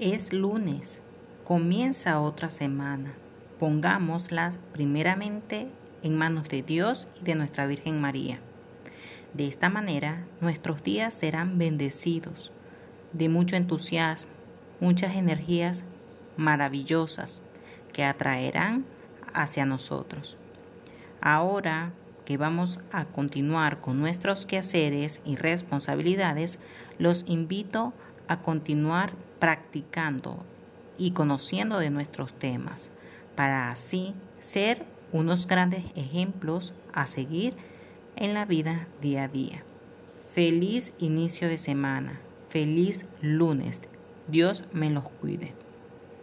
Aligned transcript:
Es 0.00 0.32
lunes, 0.32 1.02
comienza 1.42 2.20
otra 2.20 2.50
semana. 2.50 3.14
Pongámosla 3.58 4.52
primeramente 4.72 5.66
en 6.04 6.16
manos 6.16 6.48
de 6.48 6.62
Dios 6.62 7.08
y 7.20 7.24
de 7.24 7.34
nuestra 7.34 7.66
Virgen 7.66 8.00
María. 8.00 8.38
De 9.34 9.48
esta 9.48 9.68
manera, 9.68 10.24
nuestros 10.40 10.84
días 10.84 11.14
serán 11.14 11.58
bendecidos, 11.58 12.52
de 13.12 13.28
mucho 13.28 13.56
entusiasmo, 13.56 14.30
muchas 14.78 15.16
energías 15.16 15.82
maravillosas 16.36 17.40
que 17.92 18.04
atraerán 18.04 18.84
hacia 19.34 19.66
nosotros. 19.66 20.36
Ahora 21.20 21.90
que 22.24 22.36
vamos 22.36 22.78
a 22.92 23.04
continuar 23.06 23.80
con 23.80 23.98
nuestros 23.98 24.46
quehaceres 24.46 25.20
y 25.24 25.34
responsabilidades, 25.34 26.60
los 26.98 27.24
invito 27.26 27.94
a 28.06 28.07
continuar 28.36 29.12
practicando 29.38 30.44
y 30.96 31.12
conociendo 31.12 31.78
de 31.78 31.90
nuestros 31.90 32.32
temas, 32.34 32.90
para 33.34 33.70
así 33.70 34.14
ser 34.38 34.84
unos 35.12 35.46
grandes 35.46 35.84
ejemplos 35.94 36.74
a 36.92 37.06
seguir 37.06 37.54
en 38.16 38.34
la 38.34 38.44
vida 38.44 38.88
día 39.00 39.24
a 39.24 39.28
día. 39.28 39.64
Feliz 40.28 40.92
inicio 40.98 41.48
de 41.48 41.58
semana, 41.58 42.20
feliz 42.48 43.06
lunes. 43.20 43.82
Dios 44.26 44.64
me 44.72 44.90
los 44.90 45.08
cuide. 45.08 45.54